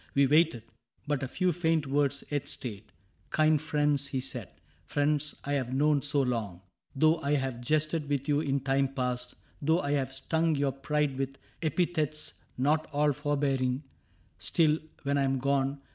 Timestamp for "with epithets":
11.19-12.33